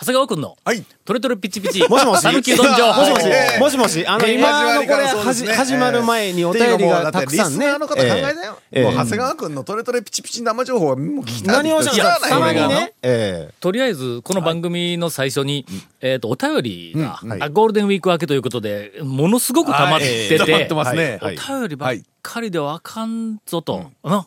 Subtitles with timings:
[0.00, 0.84] 長谷川君のはい。
[1.04, 2.22] トレトレピチピチもしもし。
[2.22, 3.28] 讃岐うどん情報もしもし。
[3.28, 3.58] ええ。
[3.58, 7.66] もしもし、あの、ええ今のこれ、はじ始まる前にお便りがたくさんね。
[7.78, 8.58] の方考えたよ。
[8.70, 8.84] ええ。
[8.84, 11.56] もう長谷川君のトレトレピチピチ生情報はもう聞きたい。
[11.56, 12.26] 何をおっしゃるんですか。
[12.26, 12.68] 聞たまかないよ。
[12.68, 12.92] にね。
[13.02, 15.66] えとりあえずこの番組の最初に、
[16.00, 17.30] えっ、とお便りが、うん。
[17.30, 17.42] はい。
[17.42, 21.18] あゴールデンウィーク明けということでものすごく溜まってて、溜まってますね。
[21.20, 21.36] はい。
[21.36, 23.90] お便りばっかりではあかんぞと。
[24.04, 24.26] な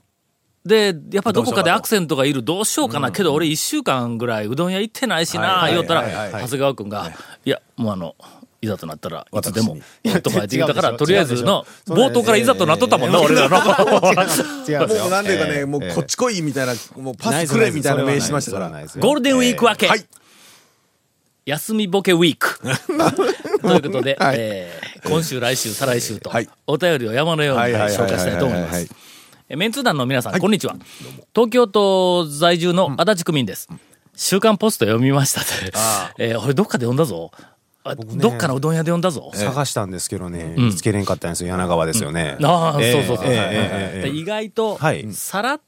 [0.66, 3.12] で、やっぱどこかでアクセントがいる、どうしようかな。
[3.12, 7.12] けど俺一週間ぐらいうどん屋行ってないしな、はい言ったら、長谷川くんが、
[7.46, 8.16] いや、もうあの、
[8.62, 13.58] いざとなったらいつでも私、とか言ったから、とりあえずの、冒頭からいざとなっとったもんな、俺らの。
[13.90, 15.66] もうなんていうかね、ええ。
[15.66, 18.70] もうこっち来いみたいな、もうパススくれみたいな名しましたから。
[18.70, 20.06] ゴーはルデンウィーク明け、はい。
[21.44, 22.60] 休みボケウィーク。
[23.62, 24.16] ということで、
[25.06, 29.11] 今週、来週、再来週とはい、お便りを山のように紹介したいと思いまはいす。
[29.54, 30.78] えメンツー団の皆さん、こんにちは。
[31.36, 33.68] 東京都在住の足立区民です。
[34.16, 35.74] 週刊ポスト読みましたって。
[36.32, 37.32] えー俺どっかで読んだぞ。
[37.84, 39.30] あどっかのうどん屋で読んだぞ。
[39.34, 42.38] 探したんですけどね、見つけれんかったんですよ、柳川ですよね。
[42.42, 44.16] ああ、ええそうそうそう。
[44.16, 45.62] 意外とはい、さらっ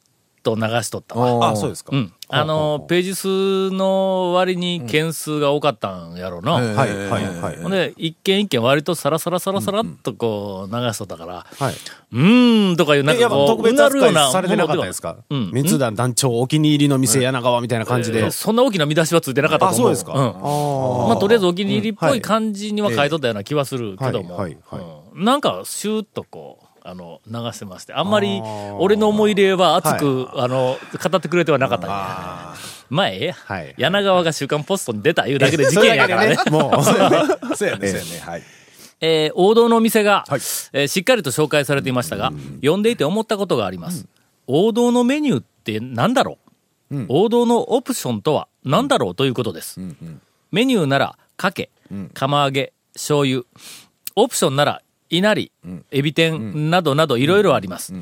[0.44, 1.50] と流しとったわ。
[1.50, 1.90] あ、そうですか。
[1.94, 2.14] うん。
[2.36, 6.54] あの、ページ数の割に件数が多かったんやろうな。
[6.54, 7.58] はい、はい、はい。
[7.62, 11.74] ほんで、一件一件割とサラサラサラサラっとこう流しとったから、はい。
[12.12, 15.18] うーんとかいうなんかこう、特別扱いされてなかったはですか？
[15.30, 18.32] うん密談団長お気に入りの店柳川みたいな感じで。
[18.32, 19.80] そんな大きな見出しはついてなかったと思う。
[19.80, 20.14] あ、そうですか。
[20.14, 24.84] んあまあ、とりあえずお気に入りっぽはいい感じには書いとったような気はするけども、はいはい
[25.16, 28.42] なんかシューッとこう、あの、流してまして、あんまり
[28.78, 30.78] 俺の思い入れは熱く、あの、
[31.10, 32.54] 語ってくれてはなかったんや。
[32.90, 33.34] まあええや。
[33.34, 36.38] はい柳川が週刊ポストに出たいうだけで事件やからね。
[36.52, 36.84] もう、
[37.56, 38.20] そうやね、そうやね。
[38.26, 38.44] はい。
[39.02, 40.40] えー王道のお店が、はい
[40.74, 42.32] えーしっかりと紹介されていましたが、
[42.62, 44.06] 読んでいて思ったことがあります。
[44.48, 46.38] 王道のメニューって何だろ
[46.92, 49.80] う、王道のオプションとは何だろうということです。
[50.52, 51.70] メニューなら、かけ、
[52.14, 53.42] 釜揚げ、醤油。
[54.16, 54.82] オプションなら、
[55.18, 55.52] いなり、
[55.92, 57.94] エビ天などなどいろいろあります。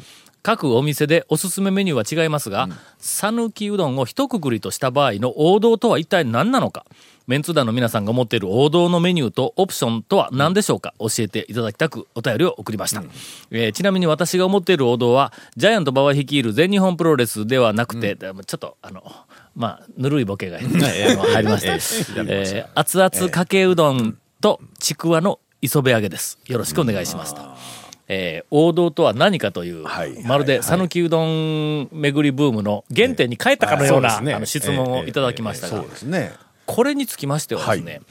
[0.43, 2.67] 各お店でおすすめメニューは違いますが、
[2.99, 6.85] 讃岐うどんを一括りとした場合の王道とは一体何なのか。
[7.27, 13.03] メンツ団の皆さんが持っている王道のメニューとオプションとは何でしょうか教えていただきたくお便りを送りました。
[13.51, 19.03] えーちなみに私が思っている王道は、ジャイアント馬場率いる全日本プロレスではなくて、でもちょっと、あの、
[19.55, 20.67] まあ、ぬるいボケが 入
[21.43, 21.73] りました。
[22.27, 26.39] えー熱々かけうどんとちくわの磯辺揚げです。
[26.47, 27.41] よろしくお願いしますと。
[28.07, 30.23] えー王道とは何かという、はい。
[30.23, 36.33] まるで讃岐うどん巡りブームの原点に帰ったかのような、あの質問をいただきましたが、そうですね。
[36.65, 38.01] これにつきましてはですね、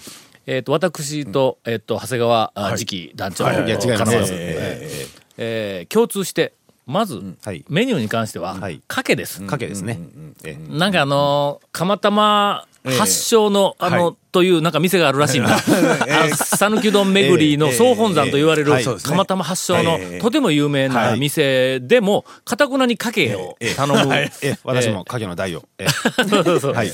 [0.47, 3.57] えっ、と、私と、えっ、と、長谷川、あ次期団長、はい。
[3.67, 5.07] いや違います可能ですえ
[5.39, 6.53] えー共通して、
[6.87, 7.65] まず、はい。
[7.69, 8.81] メニューに関しては、はい。
[8.87, 9.43] かけです。
[9.43, 9.99] かけですね。
[10.45, 14.15] ええなんかあのー釜玉発祥の、あの、はい。
[14.33, 15.59] というなんか店があるらしいんだ。
[16.57, 18.79] 讃岐うどん巡りの総本山と言われるええ。
[18.79, 24.15] ええはい釜玉発祥のええとても有名な店でも、かたくなにかけを頼む。
[24.15, 24.59] ええ。
[24.65, 25.65] 私もかけの代を。
[25.79, 26.25] ええ。
[26.29, 26.75] そうそうそう。
[26.75, 26.93] はい。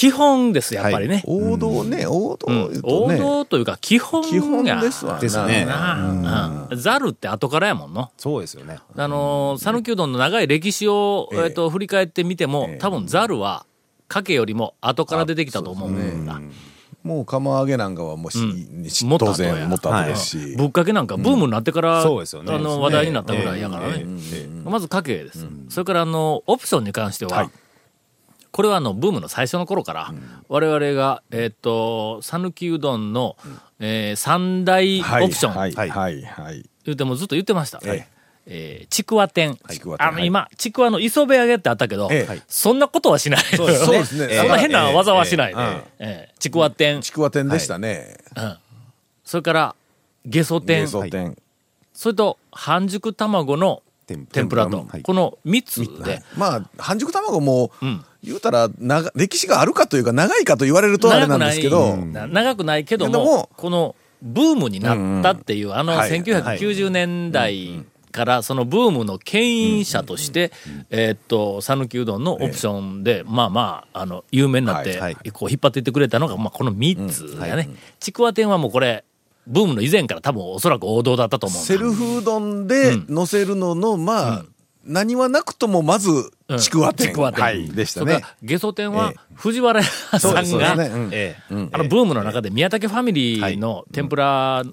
[0.00, 1.22] 基本です、やっぱりね。
[1.26, 2.46] 王道ね、王道
[2.84, 3.18] 王ね。
[3.18, 5.20] 道というか基本基本やですわな。
[5.20, 5.66] ですね。
[5.66, 6.78] なあうん。
[6.78, 8.10] ザルって後からやもんの。
[8.16, 8.78] そうですよね。
[8.96, 11.40] あのー、讃岐うどんの長い歴史を、ええ。
[11.44, 12.78] えっと、振り返ってみても、ええ。
[12.78, 13.66] 多分ザルは、
[14.10, 16.40] かけよりも後から出てきたと思うんだ。
[17.04, 18.38] もう釜揚げなんかはもうし、
[18.90, 20.56] しもっと当然もっと後ですし。
[20.56, 22.52] ぶっかけなんかブームになってから、そうですよね。
[22.52, 24.04] あの、話題になったぐらいやからね。
[24.64, 25.46] まずかけです。
[25.68, 27.50] それから、あの、オプションに関しては、はい。
[28.50, 30.12] これはあの、ブームの最初の頃から、
[30.48, 33.36] 我々が、えっ、と、讃岐うどんの、
[33.78, 35.24] えー三大はい。
[35.24, 36.20] オプション、はい、ははい。
[36.20, 36.68] い、はい。
[36.84, 37.80] 言うてもずっと言ってました。
[37.84, 38.08] え
[38.52, 39.56] えーちくわ天。
[39.70, 40.14] ちくわ天はい。
[40.16, 42.42] あの今、ちくわの磯辺揚げってあったけど、ええ。
[42.48, 43.40] そんなことはしない。
[43.56, 44.34] そうそうですね。
[44.36, 45.54] そんな変な技はしない。
[45.56, 45.84] ええ。
[46.00, 46.34] ええ。
[46.38, 47.00] ちくわ天。
[47.00, 48.18] ちくわ天でしたね。
[49.24, 49.74] それから、
[50.26, 50.82] ゲソ天。
[50.82, 51.36] ゲソ天。
[51.94, 55.02] それと、半熟卵の天天ぷらと、はい。
[55.02, 63.48] この3つで、まあ、半熟卵もん、言うたら、長歴史があるかというか、長いかと言われるとあれなんですけど、な長くないけどもけども。
[63.56, 66.10] このブームになったっていう、あのはい。
[66.10, 70.52] 1990年代からそのブームの牽引者として、
[70.90, 74.98] えーっと讃岐うどんのオプションで、まあまああの有名になって、
[75.32, 77.68] こう引っ張っていってくれたのが、まあ、この3つだね、
[77.98, 79.04] ちくわ天はもうこれ
[79.46, 84.44] ブームの以前から多分おそらく王道だったと思うセルフうどんで乗せるのの、まあ、
[84.84, 86.10] 何はなくとも、まず、
[86.58, 87.08] ちくわ天。
[87.08, 87.42] ちくわ天。
[87.42, 88.22] はい、でしたね。
[88.42, 89.20] ゲソ天はええ。
[89.34, 90.76] 藤原さんが、
[91.12, 91.68] ええ。
[91.72, 94.64] あのブームの中で宮武ファミリーの天ぷら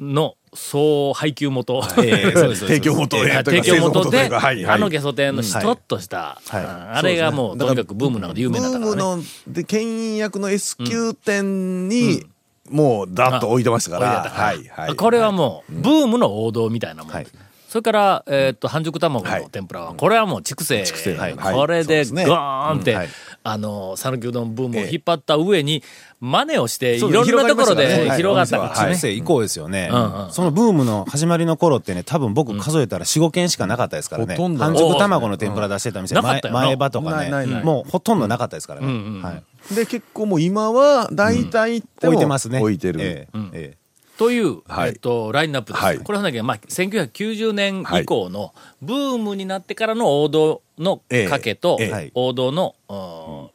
[0.00, 4.30] の総配給元、 提供元えーえというか提供元で、
[4.66, 9.16] あのゲソ天のしとっとした、あれがもうとにかくブームなので有名だったブーからね。
[9.16, 12.24] ムの、で、牽引役の S 級店に、
[12.70, 14.30] もう、だっと置いてましたから。
[14.30, 14.94] はい、はい。
[14.94, 17.12] これはもう、ブームの王道みたいなもん。
[17.12, 17.26] はい。
[17.68, 19.42] それから、えーっと、半熟卵はい。
[19.42, 20.84] の天ぷらは、これはもう畜生。
[20.84, 22.98] これで、ゴーンって、
[23.44, 25.82] あの、讃岐うどんブームを引っ張った上に、
[26.20, 28.94] 真似をして、いろんなところで広がりましたからね中ね。
[28.96, 30.32] 世以降ですよね、うんうん。
[30.32, 34.36] そのブームの始まりの頃ってね、多分僕数えたら4、5軒しかなかったですからね。
[34.36, 34.64] ほとんど。
[34.64, 37.56] 半熟卵の天ぷら出してた店、前前歯とかないないない。
[37.56, 38.86] ね、もうほとんどなかったですからね。
[38.86, 39.74] うんうんはい。
[39.74, 42.60] で、結構もう今は、大体置いてますね。
[42.60, 43.00] 置いてる。
[43.00, 43.38] ええ。
[43.54, 43.79] ええ
[44.20, 44.90] という、はい。
[44.90, 45.82] えっと、ラインナップです。
[45.82, 45.98] はい。
[45.98, 48.52] これはね、まあ、1990年以降の
[48.82, 50.98] ブームになってからの王道の
[51.30, 51.78] かけと、
[52.12, 52.74] 王道の、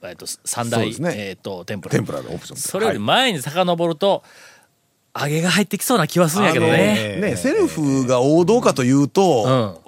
[0.01, 1.13] うんえっと、三大、ね。
[1.17, 1.91] えっと、天ぷら。
[1.91, 2.57] 天ぷらのオプション。
[2.57, 4.23] それよりはい前に遡ると、
[5.17, 7.17] 揚げが入ってきそうな気はするんやけどね。
[7.21, 9.81] ね、セルフが王道かというと、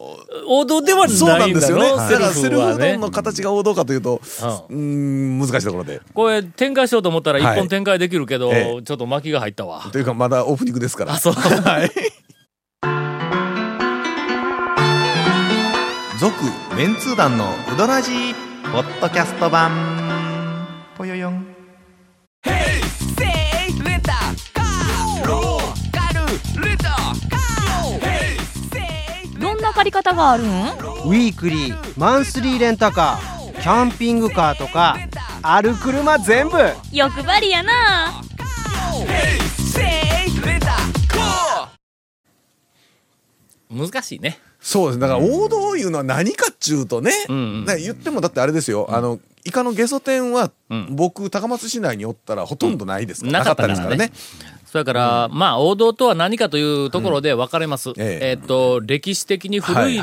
[0.48, 1.28] 王道ではないんだろ？
[1.28, 1.90] そうなんですよね。
[1.90, 3.02] だからセセルフうどん。
[3.02, 4.22] の形が王道かというと、
[4.70, 6.02] うーん、難しいところで。
[6.14, 9.84] これ展開しようと思ったら一はい本展開できるけど、ええちょっと巻きが入ったわ。
[9.92, 11.14] というか、まだオープニングですから。
[11.14, 11.34] あ、そう。
[11.34, 11.92] はい。
[16.20, 16.34] 続、
[16.78, 18.12] メンツー団のうどらじ
[18.72, 19.72] ポッドキャスト版。
[20.98, 21.47] ぽよよん。
[29.78, 30.48] 借り方があるん？
[30.48, 34.98] ウィークリーマンスリーレンタカーキャンピングカーとか
[35.44, 36.58] ある車全部。
[36.92, 38.24] 欲張りやな。
[43.70, 44.40] 難しいね。
[44.60, 45.00] そうです。
[45.00, 47.66] だから王道いうのは何かっちゅうとね、んうん。
[47.66, 50.96] ね言ってもだってあれですよ、あの、イカのゲソ天は、ん。
[50.96, 54.12] 僕、高松市内におったらほとんどないですから、なかったからね。
[54.68, 57.92] それから、まあ、王道とは何かというところで分かれます。
[57.92, 58.30] ええ。
[58.32, 60.02] えっと、歴史的に古い、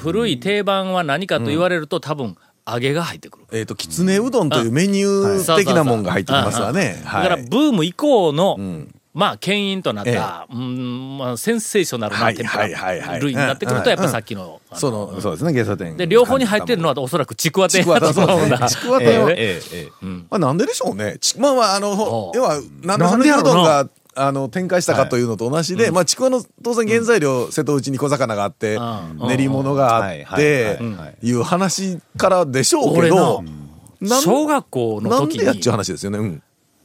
[0.00, 2.36] 古い定番は何かと言われると、多分、
[2.66, 3.46] 揚げが入ってくる。
[3.52, 7.00] えっ、と、きつねうどんというメニュー的なもんが入ってきますわね。
[7.04, 7.42] だから、はい。
[7.44, 8.94] ブーム以降の、ん。
[9.14, 13.88] まあ、牽引となった、うん、まあ、センセーショナルな天ぷら類になってくると、うん。
[13.90, 15.96] やっぱさっきの、その、そうですね、ゲソ天。
[15.98, 17.82] で、両方に入ってるのはおそらくちくわ天。
[17.82, 18.66] ちくわだと思うんだ。
[18.68, 19.62] ちくわ天は、ええ。
[19.72, 20.06] ええ。
[20.30, 21.18] まあ、なんででしょうね。
[21.20, 21.80] ちまあまあ、あ。
[21.80, 29.18] の、要は、なんでうどんが、あの、展開したかというのと同じで、まあ、ちくわの当然原材料、瀬戸内に小魚があってう、ん。
[29.28, 33.42] 練り物があってはいう話からでしょうけ俺ど
[34.02, 35.44] 小学校の時に。
[35.44, 36.18] なんでやっちゅう、話ですよね？
[36.18, 36.42] うん。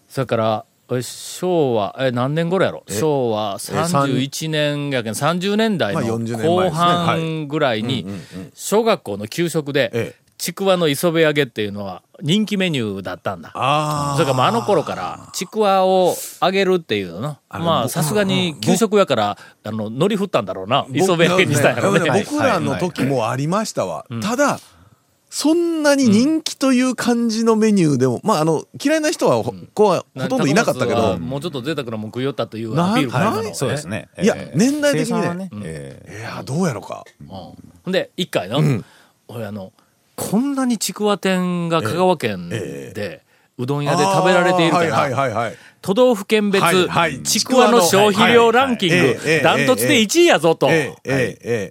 [0.07, 2.83] それから、え昭和、え、何年頃やろ？
[2.88, 6.47] 昭和31年やけん、30年代のまあ40年前ですね。
[6.47, 8.06] 後半ぐらいに、
[8.53, 13.51] 小学校の給食でええ、ちくわの磯辺揚げっていうのは人気メニューだったんだ。
[13.56, 20.86] あそれからまああの頃から、ちくわを揚げるっていうのあのまあさすがに給食やから、あの、海苔振ったんだろうな。
[20.94, 22.25] 磯辺揚げにしたんやろ僕ねね。
[22.30, 24.06] 僕らの時もありましたわ。
[24.22, 24.60] ただ、
[25.30, 33.36] そんなに人気という感じのメニューでも、まあ、あの、嫌いな人はほ、子はほとんどいなかったけど、もうちょっと贅沢なもん食いよったというなアピールがあるはい。
[33.38, 33.54] のね。
[33.54, 34.07] そうですね。
[34.22, 34.57] いやええ。
[34.57, 35.50] 年代的にね。
[36.10, 37.04] いや、どうやろか。
[37.19, 37.28] うん。
[37.28, 37.56] ほ
[37.90, 38.86] んで、一回の、ん。
[39.28, 39.74] 俺あの、
[40.18, 43.21] こんなにちくわ店が香川県えで、
[43.57, 45.56] うどん屋で食べられているから、はいはいはい。
[45.81, 46.64] 都道府県別
[47.24, 50.69] ちくわの消費量ランキングええ、ダントツで1位やぞと。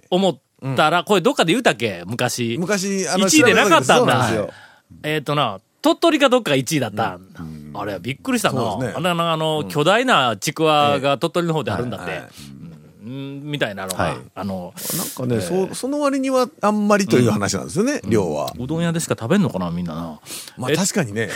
[0.09, 2.03] 思ったら、これどっかで言うたっけ？
[2.07, 2.55] 昔。
[2.57, 4.49] 昔、あの、1位でなかったんだ。
[5.03, 7.19] えっとな、鳥取かどっか1位だった。
[7.73, 8.61] あれ、びっくりしたな。
[8.95, 12.23] あの、あの、巨大なちくわが鳥取の方であるんだって
[13.07, 18.53] みたいなのがはい、あの、なんかね、そその割にはあんまりという話なんですよね、量は。
[18.59, 20.19] うどん屋でしか食べんのかな、みんなな。
[20.57, 21.29] まあえ確かにね、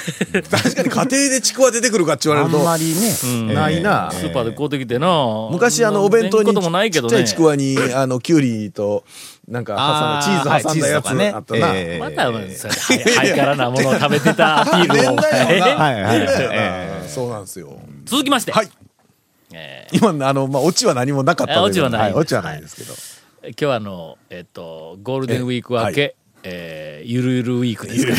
[0.49, 4.11] 確かに家庭でちくわ出てくるかって言わあんれると、まりね、うんないな。
[4.11, 5.07] スーパーで買うてきてな。
[5.51, 9.03] 昔あのお弁当に出んこともないけどねちっちゃいちくわにあのキュウリと
[9.47, 11.71] なんかあー挟んだチーズ挟んだやつねあったな。
[11.73, 15.17] ええまた、ハイカラなものを食べてたアピールを。
[17.07, 17.77] そうなんですよ。
[18.05, 18.69] 続きまして、はい。
[19.53, 22.11] え今あのまあオチは何もなかったオチはない。
[22.11, 22.93] いオチはないですけど。
[22.93, 28.13] ー今日はあの、えっと、ゴールデンウィーク明け、えーゆるゆるウィークですか、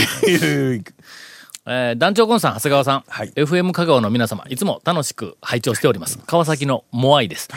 [1.67, 3.31] えー団長コンさん、長谷川さん、はい。
[3.31, 6.19] FM 香川の皆様、いつも楽しく拝聴しております。
[6.27, 7.49] 川崎のモアイです。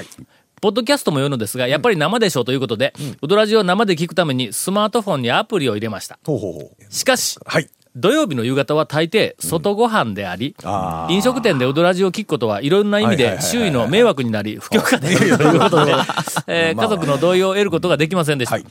[0.62, 6.20] ポッドキャストも言うのですが、やっぱり生でしょうということで、ウドラジを生で聞くためにスマートフォンにアプリを入れました。
[6.24, 6.94] ほうほうほう。
[6.94, 7.68] しかし、はい。
[7.96, 11.14] 土曜日の夕方は大抵外ご飯であり、あー。
[11.14, 15.08] 飲食店でウドラジを聞くことはいろんな意味で周囲の迷惑になり不許可で。
[15.08, 15.94] あるということで、
[16.48, 18.56] えー家族の同意を得ることができませんでした。
[18.56, 18.66] はい。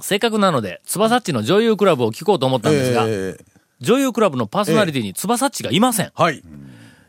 [0.00, 3.38] せっかくなので、つばさっちの女優クラブを聞こうと思ったんですが、えー。
[3.80, 6.12] 女優クラブのパーソナリティにつばさっちがいません。
[6.14, 6.42] はい。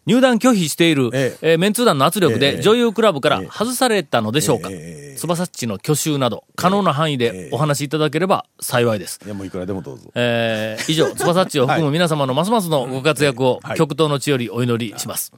[0.09, 1.53] 入団拒否している、ええ。
[1.53, 9.19] ーメンツー団の圧力えでえ女優クラブから外されたのでしょうか、ええ翼っちの去就など可能な範囲でお話しいただければ幸いです。
[9.23, 10.09] いや、もういくらでもどうぞ。
[10.15, 13.77] えー以上、 翼っちを含む皆様のますますのご活躍をはい。
[13.77, 15.31] 極東の地よりお祈りします。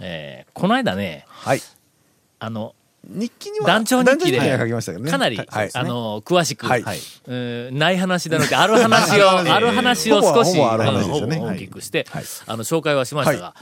[0.00, 1.60] えーこの間ね、はい。
[2.40, 2.74] あの、
[3.06, 5.10] 日記には、団長日記で団は書きましたけどね。
[5.10, 5.70] かなり、はい。
[5.72, 6.84] あの、詳しく、はい。
[7.28, 12.24] えーない話だので、ある話を、 ある話を少し、大きくして、はい。
[12.46, 13.54] あの、紹介はしましたが、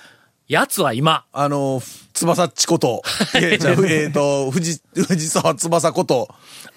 [0.52, 1.80] 奴は今、あの、
[2.12, 3.00] 翼っちこと、
[3.34, 3.56] え
[4.10, 6.28] っと、藤、藤沢翼こと、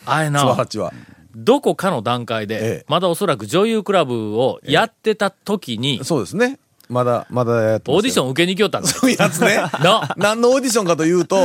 [0.06, 0.94] あれな翼っ、ちは。
[1.36, 6.58] どこかの段階で、ええまだおそらく女優クラブをやってた時に、そうですね。
[6.88, 8.96] まだ、まだやってンオーディション受けに来よったんだよ。
[8.98, 9.58] そういうやつね。
[9.84, 11.36] な、 何のオーディションかというと、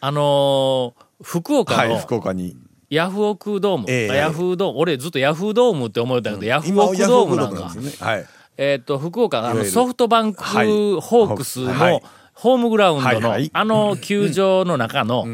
[0.00, 2.56] あのー福岡はい、の福岡に。
[2.90, 8.06] ヤフオクドーム、ええヤフードーム、俺ずっとヤフードームって思ってたけど、ヤフ今、オクヤフオクドドームなんかームなんです、ね。
[8.06, 8.26] はい。
[8.62, 10.66] えっ、と、福岡、あの、ソフトバンクはい。
[10.66, 12.02] ホークスのはい。
[12.34, 15.26] ホームグラウンドのあの球場の中の、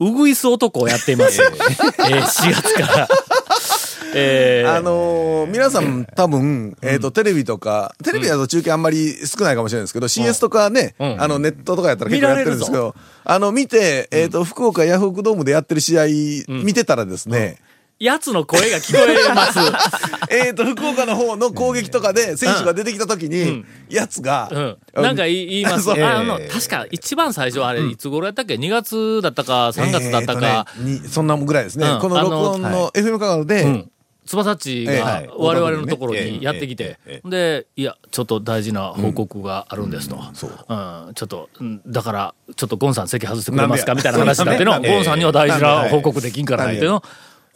[0.00, 1.40] ウグイス男をやっています。
[1.42, 2.22] えー。
[2.22, 3.08] 4月から。
[4.16, 4.76] えー。
[4.76, 11.22] あのー皆さん多分、えっ、と、テレビとか、テレビだと中継あんまり少ないかもしれないですけど、CS とかね、うん。
[11.22, 16.06] あの、ネットとかやったら結構やってるんですけど、あの、見て、えっ、と、福岡ヤフオクドームでやってる試合、
[16.48, 17.58] 見てたらですね、
[17.98, 19.58] やつの声が聞こえます。
[20.30, 25.02] えっと、福岡の方の攻撃とかで選手が出てきた時に、やつが、うん。
[25.02, 25.90] なんか言います。
[25.90, 31.88] あの、確か一番最初、あれ、いつ頃やったっけ ?2 月だったか、3月だったか、えーとねにそんなぐらいですね。
[31.88, 32.00] うん。
[32.00, 33.90] この録音あの FM カガで、うん。
[34.26, 40.18] 翼っちが我々のところええにやってきてえ、で、いや、ちょっと大事な報告があるんですと。
[40.34, 40.50] そう。
[40.50, 41.80] うん、ちょっと、うん。
[41.86, 43.94] だから、ちょっとゴンさん席外してくれますか？
[43.94, 47.02] みたいな話だっての、ゴンさんには大事な報告できんからっていうの。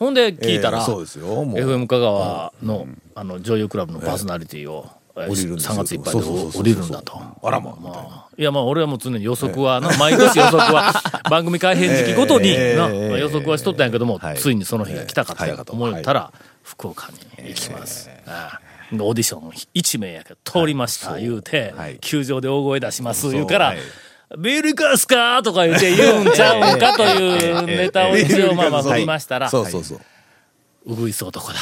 [0.00, 1.60] ほんで聞いたら、えーそうですよもう。
[1.60, 5.72] FM 香川の、あの、女優クラブのパーソナリティを、えー降りるんですよ。
[5.74, 7.20] 3月いっぱいで降りるんだと。
[7.42, 10.94] あらままあ、いやまあ俺はもう常に予測はな、毎年予測は
[11.28, 14.38] 番組改編時期ごとに予測はしとったんやけども、はい。
[14.38, 18.08] ついにその日が来たかとえー思ったら、福岡に行きます。
[18.92, 21.98] オーディション1名やけど通りました、言うて、はい。
[22.00, 23.78] 球場で大声出します、言うから、はい
[24.38, 25.42] ビールかすか？
[25.42, 30.00] とか言って 言うんちゃうんかというネタを一応まあまあ振りましたら、そうそうそう。
[30.86, 31.58] うぐいす男だ。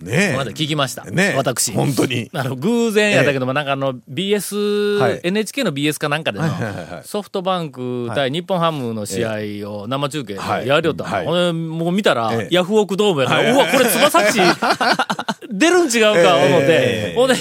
[0.00, 0.32] ね。
[0.32, 1.04] この間聞きました。
[1.04, 1.32] ね。
[1.34, 1.72] え私。
[1.72, 2.30] 本当に。
[2.34, 5.20] あの、偶然やったけども、なんかあの、BS、はい。
[5.22, 7.02] NHK の BS かなんかでの、はいはいはいはい。
[7.04, 11.04] ソフトバンク対日本ハムの試合を生中継やりよった。
[11.04, 11.10] の。
[11.10, 11.24] はい。
[11.26, 12.54] ほんでもう見たら、ええ。
[12.54, 13.52] ヤフオクドームやから、はい。
[13.52, 14.40] うわ、これ翼っち、
[15.50, 17.14] 出るん違うか思って、ええ。
[17.16, 17.34] ほんで、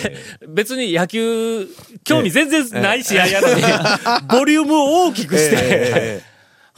[0.48, 1.68] 別に野球、
[2.04, 3.62] 興味全然ない試合やのに、
[4.30, 6.33] ボリュームを大きくして、えー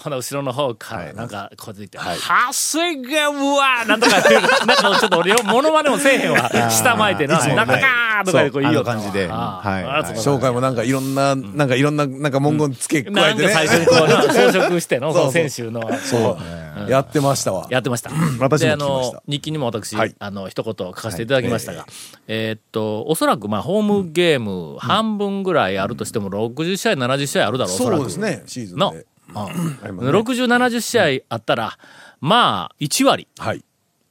[0.06, 6.50] ほな、後ろの方から、なんか、こうやって言って、はせがむわなんとかって、 なんかちょっと俺、モノマネもせえへんわ。
[6.70, 9.28] 下巻いてな、なんとかーとかでこう言いよ感じで。
[9.28, 9.62] は。
[9.66, 10.18] い。
[10.18, 13.50] 紹介もなんかいろんな、なんかいろんな、なんか文言付け加えてね。
[13.50, 16.90] 最初にこうな、装飾しての、その選手の、そう。
[16.90, 17.68] やってましたわ。
[17.70, 18.12] やってました。
[18.40, 20.16] 私で、あの、日記にも私、はい。
[20.20, 21.86] あの、一言書かせていただきましたが、
[22.28, 27.98] えーっと、おそらく、まあ、ホームゲーム、半分ぐらいあるとしても、60試合、70試合あるだろう、おそらく。
[27.98, 28.94] そうですね、シーズンの、
[29.28, 29.34] で。
[29.34, 31.78] うんありますね60、70試合あったら、
[32.22, 33.28] まあ、1割。
[33.38, 33.64] はい。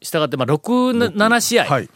[0.02, 1.64] したがって、まあ、6、7試合。
[1.64, 1.88] はい。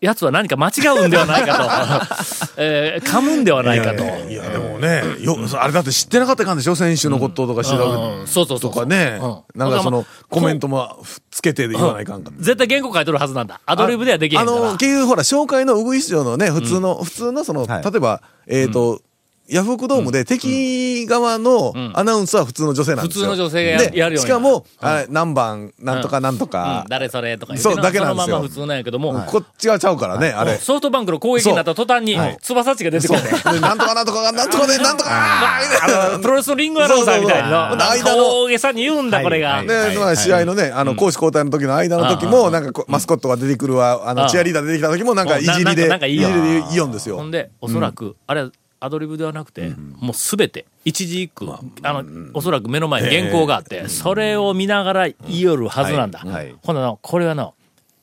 [0.00, 4.04] やつは何か間違うんではないかと、 えー噛むんではないかと。
[4.04, 6.76] いや、でもね、よ、あれだって知ってなかったかんでしょ？
[6.76, 9.38] 選手のこととか調べとかねうん。
[9.56, 12.30] なんかそのコメントもつけて言わないかんか。
[12.38, 13.60] 絶対原稿書いとるはずなんだ。
[13.66, 14.56] アドリブではできへんから。
[14.56, 19.02] あの、結局ほら、紹介のウグイス城のね、普通の、普通のその、はい例えば、えっと、
[19.48, 23.24] ヤフオクドームで敵側のアナウンスは普通の女性なんですよ。
[23.24, 26.50] 普通の女性がやるよしかも、あれ何番、なんとかなんとうん。
[26.50, 28.30] か、誰それとかそうだけなんですよ。
[28.30, 30.58] そのまま普通なんやけども、こっちはちゃうからね、あれ。
[30.58, 37.74] ソフトバンクの攻撃になった途端に、翼っちが出てくるなんとかなんとかが、なんとか で、なんとか、プロレスのリングアナウンサーみたいな。
[38.04, 39.48] 大げさに言うんだ、これが。
[39.48, 39.66] はい。
[39.66, 44.28] で、まあ、試合のね、あの、攻守交代の時の間の時も、なんかマスコットが出てくるわ、あの、うん。
[44.28, 47.16] チアリーダー出てきた時も、なんか、いじりなで、いじりで言うんですよ。
[47.16, 48.44] ほんで、おそらく、あれ、
[48.80, 51.50] アドリブではなくて、もうすべて、一字一句、
[51.82, 56.20] あの、おそらく目の前に原稿があって、それを見ながら言いよるはずなんだ。
[56.62, 57.52] ほんなら、これはな、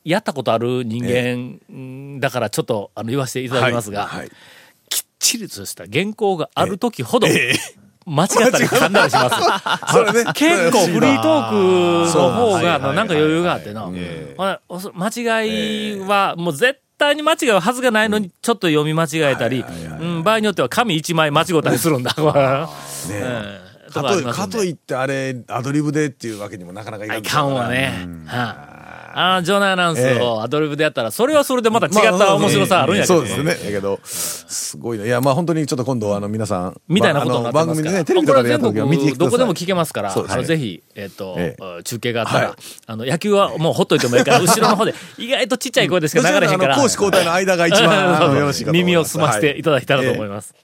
[0.04, 4.08] やったことある人間うんだからちょっっとあの言わせていただきますが、
[4.88, 7.26] きっちりとした原稿がある時ほど、
[8.06, 9.36] 間違ったり噛んだりします。
[10.34, 13.86] 結構フリートークの方が、なんか余裕があってな。
[13.86, 14.60] 間
[15.42, 19.64] 違いは、もう絶対に間違うはずがないのに、ちょっと読み間違えたり、
[20.00, 22.14] うん場合によっては紙一枚間違ったりするんだ。
[23.96, 28.06] かといって、あれ、アドリブでっていうわけにもなかなかいかんいかんわね。
[28.26, 28.75] はあ
[29.18, 33.14] あー場内アナウンスをアドリブでやったら、それはそれでまた違った面白さあるんやけど。
[33.14, 33.54] そうですね。
[33.54, 35.06] だけど、すごいね。
[35.06, 37.74] いや、まあ本当にちょっと今度、あの、皆さん、みたいなことになってますから。
[37.74, 39.12] 番組でね、テレビとかでやった時は見て。
[39.12, 42.56] どこでも聞けますから、あのぜひ、えっ、と、え中継があったら、はい
[42.88, 46.74] あの、野球はもうほっといてもいいから、 後ろの方で、意外とちっちゃい声でしか流れへんから。
[46.74, 50.54] 攻守交代の間が一番 よろしいか耳を澄ませていただけたらと思います。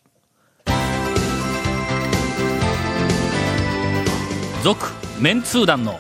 [4.63, 5.99] 続、メンツー団の、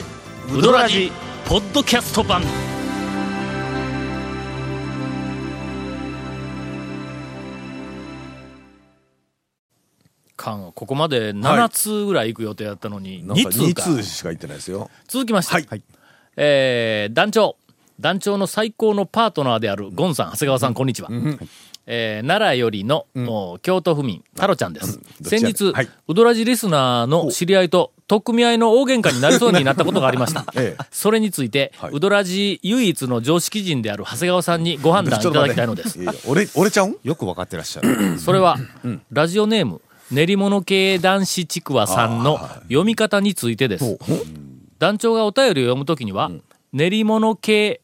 [0.54, 1.11] ウドラジ、
[1.52, 2.40] ポッドキャスト版。
[10.35, 13.82] 間ここまで7通ぐらい行く予定だったのに、2なんか2通か。
[13.82, 14.90] 通しか言ってないですよ。
[15.09, 15.82] 続きまして、はい
[16.37, 17.56] えー団長。
[18.00, 21.11] 団長の最高のパートナーであるゴンさん、長谷川さん、こんにちは。
[21.86, 24.98] えー奈良よりの、お京都府民、太郎ちゃんです。
[24.98, 25.88] どっちや先日、はい。
[26.08, 30.44] ウドラジリスナーの知り合いと、取っ組み合いの大喧嘩になりそうになったことがありました。
[30.54, 30.84] ええ。
[30.90, 31.92] それについて、はい。
[31.92, 35.98] ウドラジ唯一の常識人である長谷川さんにご判断いただきたいのです。
[36.26, 36.96] 俺、俺ちゃうん？
[37.02, 38.18] よくわかってらっしゃる。
[38.18, 38.56] それは、
[39.10, 43.98] ラジオネーム、練り物系男子ちくわさんの読み方についてです。
[44.78, 46.30] 団長がお便りを読むときには、
[46.72, 47.80] 練り物系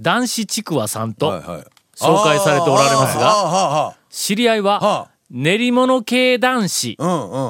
[0.00, 1.64] 男子ちくわさんとはいはい。
[2.04, 6.96] 紹介されておられますが、が、知り合いははあ、練り物系男子。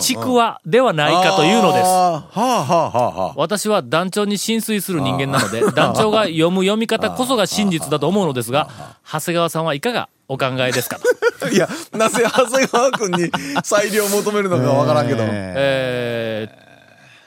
[0.00, 3.36] ちくわではないかというのです。
[3.36, 8.68] 私は団長に浸水する人間なので、団長が読む読み方こそが真実だと思うのですが、
[9.04, 10.98] 長谷川さんはいかがお考えですか。
[11.52, 13.30] いや、なぜ長谷川君に
[13.62, 15.24] 裁量を求めるのかわからんけど。
[15.28, 16.64] えー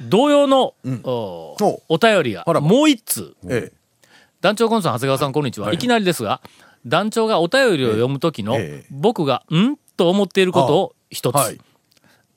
[0.02, 3.36] 同様の、お便りがもう一通。
[3.50, 3.72] え
[4.42, 5.74] 団長コンさん、長谷川さん、こんにちは。
[5.74, 6.42] い、きなりですが、
[6.88, 11.36] 団長がお便りを読むときの、ええ僕が、んと思っていることを一つ。
[11.36, 11.40] え。
[11.40, 11.60] はい。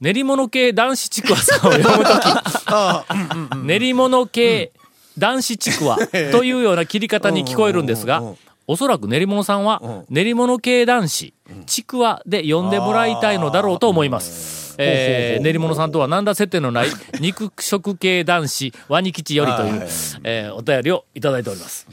[0.01, 4.73] 練り物系男子ちくわさんを読むとき、 練り物系
[5.19, 5.99] 男子ちくわ
[6.33, 8.23] というような切り方に聞こえるんですが
[8.67, 11.35] おそらく練り物さんは、練り物系男子、
[11.67, 14.77] ちくわで呼んでもらいたいのだろうと思います。
[14.79, 16.89] えー練り物さんとは何ら接点のない
[17.21, 19.89] 肉食系男子、ワニ吉よりというはい、
[20.23, 21.87] えーお便りをいただいております。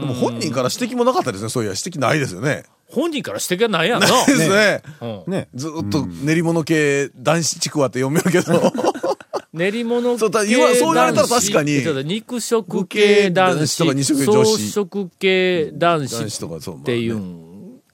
[0.00, 1.50] でも本人から指摘もなかったですね。
[1.50, 2.64] そういや、指摘ないですよね。
[2.86, 4.08] 本人から指摘はないやんな。
[4.08, 4.82] ないですね。
[5.00, 5.48] うんね。
[5.54, 8.72] ずっと練り物系男子ちくわって読めるけど。
[9.52, 16.74] 練り物系そうだ言わそう言われたら確かに肉食系男子とか二食系女子草食系男子男子とかそう。
[16.76, 17.48] まあっていねうん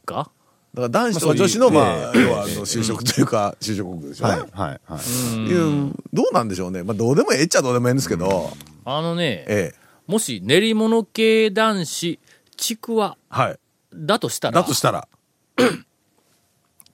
[0.05, 0.31] か、
[0.75, 4.25] だから男子とか女子の、まあ、まあ要は、あの、就職というか、就職国でしょ。
[4.27, 5.01] はい、はい、は
[5.37, 5.39] い。
[5.39, 6.83] いうどうなんでしょうね。
[6.83, 8.53] まあ、どうでもええっちゃどうでもええんですけど、
[8.85, 9.84] あのね、ええ。
[10.07, 12.19] もし練り物系男子
[12.57, 13.59] ちくわはい。
[13.95, 15.09] だとしたらだとしたら、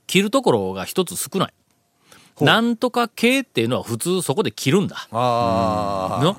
[0.07, 1.53] 切るところが一つ少ない。
[2.41, 5.09] なんとか系っていうのは普通そこで切るんだ。
[5.11, 6.25] ああ。
[6.25, 6.37] の？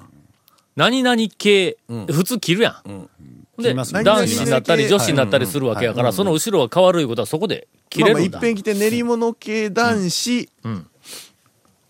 [0.75, 3.09] 何々系、普通切るやん、
[3.57, 4.03] で切りますね。
[4.03, 10.87] 男子になったり女子になったりするわけやから、その後ろが変わるいうことはそこで切まあまあ、れるんだ、いっぺん来て練り物系男子、ん。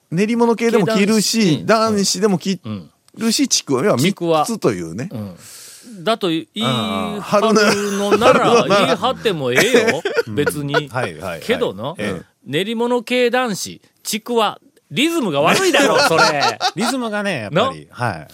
[0.10, 4.45] 練り物系でも着る系し、男男子でも着んるし、ちくわはちくわ。
[4.45, 5.10] 3つというね。
[6.04, 10.02] だと言い張るのなら言い張ってもええよ。
[10.28, 11.41] 別に、はい、はい。
[11.41, 12.26] けどの、ええ。
[12.45, 14.60] 練り物系男子ちくわ。
[14.89, 16.60] リズムが悪いだろ それ。
[16.76, 17.88] リズムがね、やっぱり。
[17.89, 18.28] はい。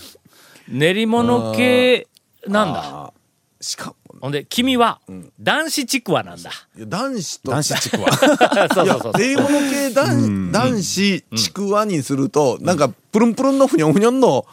[0.68, 2.08] 練り物系
[2.48, 3.14] なんだ。
[3.62, 5.00] しかも、ほんで君は
[5.40, 8.12] 男子ちくわなんだ、いや男子と、男子ちくわ。
[8.74, 14.46] そうそうそう、練り物系男男子ちくわにすると、なんか、プルンプルンのふにょんふにょんの、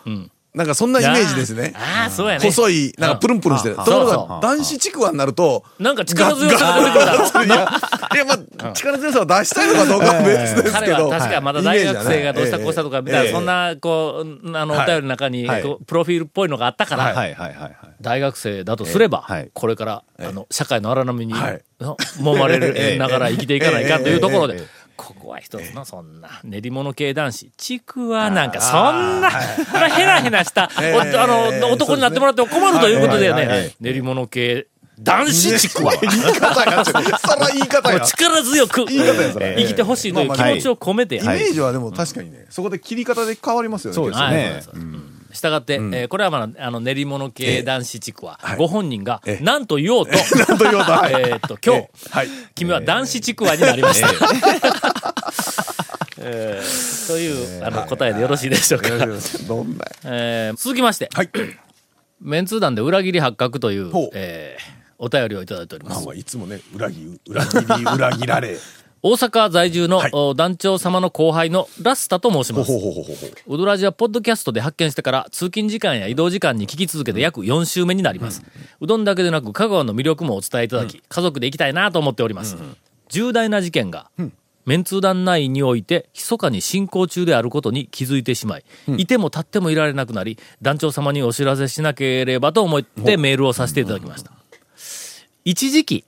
[0.54, 1.72] なんかそんなイメージですね。
[1.74, 2.44] ああそうやね。
[2.44, 3.74] 細い、なんかプルンプルンしてる。
[3.74, 11.10] ところが、男子ちくわになると、なんか力強さが出てくるいや、まあ、力強さを出したいのかどうかは別ですけ彼はど。
[11.10, 13.54] 確かまだ大学生がどうしたこうしたとかみたいな、そんな。
[13.70, 14.86] な、こう、あの、おはい。
[14.86, 15.46] 便りの中に、
[15.86, 17.14] プロフィールっぽいのがあったから。
[18.00, 24.62] 大学生だとすれば、これから、あの、社会の荒波に、揉まれるながら生きていかないかというところで、
[24.96, 34.68] ここは一つの、そんな、練り物系男子、ちくわなんか、そんな、ヘラヘラした、おあの、男になってもらっても困るということでね、練り物系
[35.00, 35.92] 男子ちくわ。
[36.00, 38.00] 言い方が、そら言い方が。
[38.06, 39.56] 力強く言い方やそれ。
[39.58, 41.16] 生きてほしいという気持ちを込めて。
[41.16, 43.94] やイメージはでも確かにね、そこで切り方で変わりますよね。
[43.96, 44.62] そうですはいね。
[45.32, 48.56] したがって、えーこれはまあ、あの、練り物系男子地区は、はい。
[48.56, 49.44] ご本人がええ。
[49.44, 50.12] 何と言おうと、
[50.48, 50.92] なんと言おうと。
[50.92, 51.12] はい。
[51.12, 52.10] えーっと、今日、ええ。
[52.10, 52.28] はい。
[52.54, 54.08] 君は男子ちくわになりました。
[56.24, 58.88] えーという、あの、答えでよろしいでしょうか。
[59.46, 59.84] どんな？
[60.04, 61.30] えー続きまして、はい。
[62.20, 68.56] メンツー団で裏切り発覚というえーお便りをいただいておりますいつもね、裏切、裏切り、裏切られ。
[69.02, 72.72] 大阪在住の、はいお団長様の後輩のラスタと申します。
[73.46, 78.42] ウドラジはポッドキャストで発見してから通勤時間や移動時間に聞き続けて約4週目になります。
[78.80, 82.56] うどんだけでなく香川の魅力もお伝えいただき、家族で行きたいなと思っております。
[83.10, 84.08] 重大な事件が、
[84.66, 88.64] メンツー団内において密かに進行中であることに気づいてしまい、
[88.96, 94.32] いても立ってもいられなくなり、団長様にお知らせしなければと思ってメールをさせていただきました。
[95.44, 96.04] 一時期、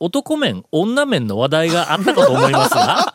[0.00, 3.14] 男面、女面の話題があったかと思いますが、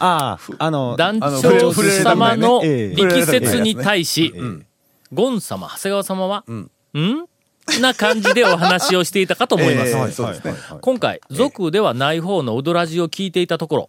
[0.00, 4.32] ああ、あの、団長様の力説に対し、
[5.12, 6.70] ゴン様、長谷川様は、ん？
[7.80, 9.94] な感じでお話をしていたかと思います。
[9.94, 10.54] はいそうですね。
[10.80, 13.88] 今回、族ではない方のウドラジを聞いていたとこ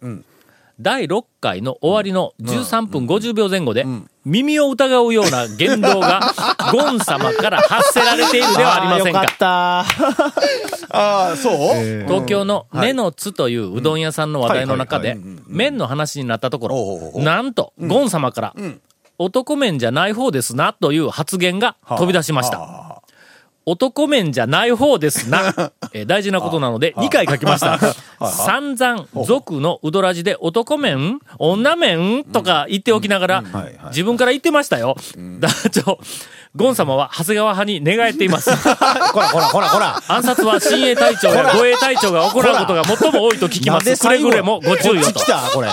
[0.80, 3.84] 第6回の終わりの13分50秒前後で、
[4.24, 6.20] 耳を疑うような言動が、
[6.72, 9.20] ゴン様から発せられているではありませんか。
[9.20, 10.16] あーよ。
[10.16, 10.26] かっ
[10.88, 10.88] た。
[10.96, 12.04] ああ、そう？
[12.08, 16.68] 東京の根の津といううどん屋さんの話題の中で、麺の話になったとこ
[17.14, 18.54] ろ、なんと、ゴン様から、
[19.18, 22.89] 男麺じゃない方ですな、という発言が飛び出しました。
[23.66, 25.72] 男麺じゃない方ですな。
[25.92, 27.78] えー大事なことなので、2回書きました。
[28.30, 33.44] 散々、族のうどらじで男麺女麺とか言っておきながら、
[33.88, 34.96] 自分から言ってましたよ。
[35.38, 35.98] 団長、
[36.56, 38.50] ゴン様は長谷川派に寝返っています。
[39.12, 40.02] こらこらこらこら。
[40.08, 43.96] 暗殺は親衛隊長や護衛隊長が行うことが最も多いと聞きます。
[43.96, 45.26] くれぐれもご注意をと来。
[45.26, 45.68] たこれ。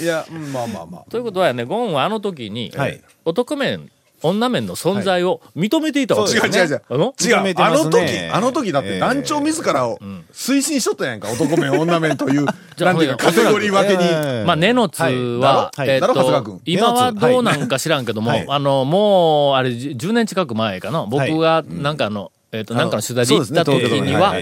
[0.00, 1.10] いや、うんまあまあまあ。
[1.10, 3.90] ということはね、ゴンはあの時に、はい男面、
[4.22, 6.58] 女面の存在を認めていたわけですね。
[6.58, 6.82] 違う違う違う。
[6.88, 7.14] あの？
[7.20, 7.54] 違う。
[7.58, 9.98] あの時ね、あの時だって団長自らを
[10.32, 11.28] 推進しとったやんか。
[11.30, 14.04] 男面、女面という、 じゃあなんていうか、カテゴリー分けに。
[14.04, 14.44] ええ。
[14.46, 15.02] まあ、根の津
[15.40, 15.88] は、はい。
[15.88, 18.46] えっと君、今はどうなんか知らんけども、はい。
[18.48, 24.34] あの、もう、あれ、じ10年近く前かな、僕が、なんかあの、えっと、なんかの取材で行った時には。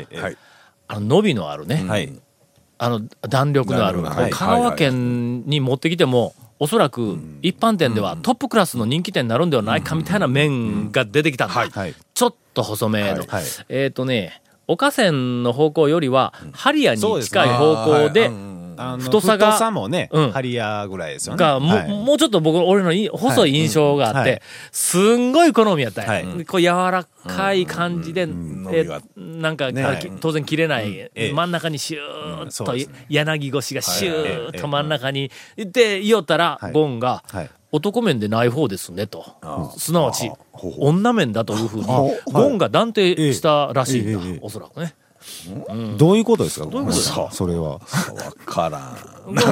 [0.88, 2.12] あの、伸びのあるね、はい。
[2.78, 4.30] あの、弾力のある、弾力のある。
[4.34, 11.54] 香川県に持ってきても、おそらく一般店ではトップクラスの人気店になるんではないかみたいな麺が出てきたんだ。
[11.54, 11.94] はい。
[12.12, 13.24] ちょっと細めの。
[13.26, 13.44] はい。
[13.70, 18.30] えっ、とね、岡線の方向よりは、ハリアに近い方向で、
[18.80, 20.30] あの太さが太さもね、うん。
[20.32, 21.38] ハリアぐらいですよね。
[21.38, 21.88] が、もう、はい。
[21.88, 24.32] もうちょっと僕、俺のい細い印象があって、はい。
[24.32, 24.38] うん
[24.72, 26.10] すんごい好みやったんや。
[26.12, 26.46] はい。
[26.46, 28.26] こう柔らかい感じで、
[28.72, 29.84] えなんか、ね。
[30.20, 31.32] 当然切れない、ええ。
[31.32, 32.86] 真ん中にシューッと、ね。
[33.08, 34.58] 柳越しがシューッはい。
[34.58, 36.72] と真ん中に、で、言おったら、はい。
[36.72, 37.50] ゴンが、はい。
[37.72, 39.24] 男面でない方ですねと。
[39.76, 40.30] すなわち
[40.78, 44.94] 女面だというふうに、あゴンが断定したらしいんだおそらくね。
[45.98, 46.66] どういうことですか？
[46.66, 47.28] どういうことですか？
[47.30, 47.72] それは。
[47.72, 47.80] わ
[48.46, 48.96] からん。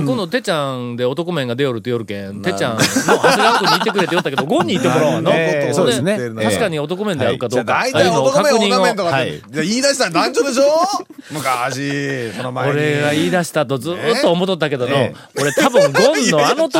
[0.05, 5.31] 今度、てちゃんで男面が出よるってよるけん、てちゃんの長谷川君に行ってくれって言ったけど、ゴンに行ってもらおうの。
[5.33, 6.19] ええそうですね。
[6.19, 10.63] で確かに男面であるかどうか、大体男面、確認を女面とかって、はいじゃあ言い出したら団長でしょ？
[11.31, 12.73] 昔、その前に。
[12.73, 16.79] 俺が言い出したとずーっと思っとったけどの、え俺多分ゴンのあの時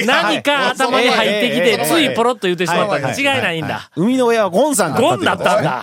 [0.00, 3.12] に何か頭に入ってきて、ついポロッと言ってしまった。
[3.12, 3.16] に。
[3.18, 3.90] 違いないんはだ。
[3.94, 5.82] 生みの親はゴンさんだったゴンだったんだ